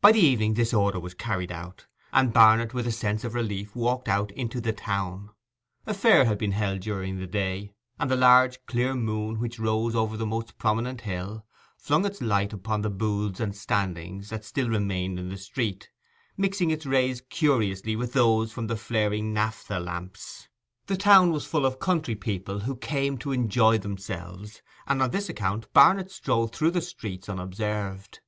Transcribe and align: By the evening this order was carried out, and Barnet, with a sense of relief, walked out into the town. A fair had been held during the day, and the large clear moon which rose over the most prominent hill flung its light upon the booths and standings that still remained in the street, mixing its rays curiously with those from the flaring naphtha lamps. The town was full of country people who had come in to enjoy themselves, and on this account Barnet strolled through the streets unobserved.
By 0.00 0.10
the 0.10 0.18
evening 0.20 0.54
this 0.54 0.74
order 0.74 0.98
was 0.98 1.14
carried 1.14 1.52
out, 1.52 1.86
and 2.12 2.32
Barnet, 2.32 2.74
with 2.74 2.88
a 2.88 2.90
sense 2.90 3.22
of 3.22 3.34
relief, 3.34 3.76
walked 3.76 4.08
out 4.08 4.32
into 4.32 4.60
the 4.60 4.72
town. 4.72 5.30
A 5.86 5.94
fair 5.94 6.24
had 6.24 6.38
been 6.38 6.50
held 6.50 6.80
during 6.80 7.20
the 7.20 7.28
day, 7.28 7.72
and 8.00 8.10
the 8.10 8.16
large 8.16 8.66
clear 8.66 8.94
moon 8.96 9.38
which 9.38 9.60
rose 9.60 9.94
over 9.94 10.16
the 10.16 10.26
most 10.26 10.58
prominent 10.58 11.02
hill 11.02 11.46
flung 11.76 12.04
its 12.04 12.20
light 12.20 12.52
upon 12.52 12.82
the 12.82 12.90
booths 12.90 13.38
and 13.38 13.54
standings 13.56 14.30
that 14.30 14.44
still 14.44 14.68
remained 14.68 15.20
in 15.20 15.28
the 15.28 15.36
street, 15.36 15.88
mixing 16.36 16.72
its 16.72 16.84
rays 16.84 17.22
curiously 17.30 17.94
with 17.94 18.12
those 18.12 18.50
from 18.50 18.66
the 18.66 18.76
flaring 18.76 19.32
naphtha 19.32 19.78
lamps. 19.78 20.48
The 20.86 20.96
town 20.96 21.30
was 21.30 21.46
full 21.46 21.64
of 21.64 21.78
country 21.78 22.16
people 22.16 22.58
who 22.58 22.72
had 22.72 22.80
come 22.80 22.98
in 22.98 23.18
to 23.18 23.30
enjoy 23.30 23.78
themselves, 23.78 24.62
and 24.88 25.00
on 25.00 25.12
this 25.12 25.28
account 25.28 25.72
Barnet 25.72 26.10
strolled 26.10 26.56
through 26.56 26.72
the 26.72 26.82
streets 26.82 27.28
unobserved. 27.28 28.18